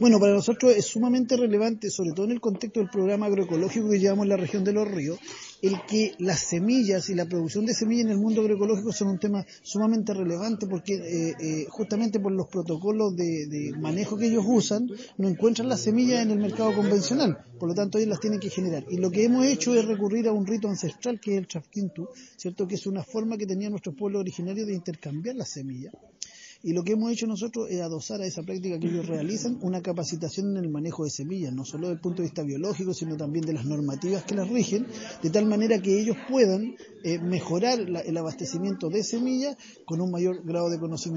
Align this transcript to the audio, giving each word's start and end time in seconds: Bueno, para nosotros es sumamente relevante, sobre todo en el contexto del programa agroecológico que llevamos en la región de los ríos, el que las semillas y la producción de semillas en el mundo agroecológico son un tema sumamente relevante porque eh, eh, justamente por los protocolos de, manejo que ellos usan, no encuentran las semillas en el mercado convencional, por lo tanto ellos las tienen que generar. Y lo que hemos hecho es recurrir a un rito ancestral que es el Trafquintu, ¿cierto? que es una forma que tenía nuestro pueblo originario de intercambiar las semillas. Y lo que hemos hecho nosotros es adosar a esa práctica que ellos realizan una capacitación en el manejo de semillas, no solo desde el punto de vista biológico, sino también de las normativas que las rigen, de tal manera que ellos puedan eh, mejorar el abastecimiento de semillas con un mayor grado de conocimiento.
Bueno, 0.00 0.18
para 0.18 0.32
nosotros 0.32 0.74
es 0.74 0.86
sumamente 0.86 1.36
relevante, 1.36 1.90
sobre 1.90 2.12
todo 2.12 2.24
en 2.24 2.32
el 2.32 2.40
contexto 2.40 2.80
del 2.80 2.88
programa 2.88 3.26
agroecológico 3.26 3.90
que 3.90 3.98
llevamos 4.00 4.22
en 4.22 4.30
la 4.30 4.38
región 4.38 4.64
de 4.64 4.72
los 4.72 4.90
ríos, 4.90 5.18
el 5.60 5.74
que 5.86 6.14
las 6.18 6.40
semillas 6.40 7.10
y 7.10 7.14
la 7.14 7.26
producción 7.26 7.66
de 7.66 7.74
semillas 7.74 8.06
en 8.06 8.12
el 8.12 8.16
mundo 8.16 8.40
agroecológico 8.40 8.92
son 8.92 9.08
un 9.08 9.18
tema 9.18 9.44
sumamente 9.60 10.14
relevante 10.14 10.66
porque 10.66 10.94
eh, 10.94 11.34
eh, 11.38 11.66
justamente 11.68 12.18
por 12.18 12.32
los 12.32 12.48
protocolos 12.48 13.14
de, 13.14 13.74
manejo 13.78 14.16
que 14.16 14.28
ellos 14.28 14.44
usan, 14.46 14.88
no 15.18 15.28
encuentran 15.28 15.68
las 15.68 15.82
semillas 15.82 16.22
en 16.22 16.30
el 16.30 16.38
mercado 16.38 16.74
convencional, 16.74 17.36
por 17.58 17.68
lo 17.68 17.74
tanto 17.74 17.98
ellos 17.98 18.08
las 18.08 18.20
tienen 18.20 18.40
que 18.40 18.48
generar. 18.48 18.86
Y 18.88 18.96
lo 18.96 19.10
que 19.10 19.24
hemos 19.24 19.44
hecho 19.44 19.74
es 19.74 19.84
recurrir 19.84 20.28
a 20.28 20.32
un 20.32 20.46
rito 20.46 20.66
ancestral 20.66 21.20
que 21.20 21.32
es 21.32 21.40
el 21.40 21.46
Trafquintu, 21.46 22.08
¿cierto? 22.38 22.66
que 22.66 22.76
es 22.76 22.86
una 22.86 23.02
forma 23.02 23.36
que 23.36 23.44
tenía 23.44 23.68
nuestro 23.68 23.92
pueblo 23.92 24.20
originario 24.20 24.64
de 24.64 24.72
intercambiar 24.72 25.36
las 25.36 25.50
semillas. 25.50 25.92
Y 26.62 26.74
lo 26.74 26.82
que 26.84 26.92
hemos 26.92 27.10
hecho 27.10 27.26
nosotros 27.26 27.68
es 27.70 27.80
adosar 27.80 28.20
a 28.20 28.26
esa 28.26 28.42
práctica 28.42 28.78
que 28.78 28.88
ellos 28.88 29.06
realizan 29.06 29.58
una 29.62 29.80
capacitación 29.80 30.50
en 30.50 30.64
el 30.64 30.70
manejo 30.70 31.04
de 31.04 31.10
semillas, 31.10 31.54
no 31.54 31.64
solo 31.64 31.88
desde 31.88 31.94
el 31.94 32.00
punto 32.00 32.18
de 32.18 32.28
vista 32.28 32.42
biológico, 32.42 32.92
sino 32.92 33.16
también 33.16 33.46
de 33.46 33.54
las 33.54 33.64
normativas 33.64 34.24
que 34.24 34.34
las 34.34 34.48
rigen, 34.48 34.86
de 35.22 35.30
tal 35.30 35.46
manera 35.46 35.80
que 35.80 35.98
ellos 35.98 36.16
puedan 36.28 36.74
eh, 37.02 37.18
mejorar 37.18 37.80
el 37.80 38.16
abastecimiento 38.16 38.90
de 38.90 39.02
semillas 39.02 39.56
con 39.86 40.02
un 40.02 40.10
mayor 40.10 40.44
grado 40.44 40.68
de 40.68 40.78
conocimiento. 40.78 41.10